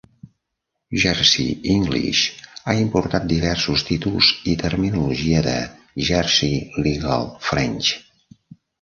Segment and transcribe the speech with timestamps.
[1.03, 2.21] Jersey English
[2.71, 5.57] ha importat diversos títols i terminologia de
[6.11, 6.53] Jersey
[6.91, 7.97] Legal French.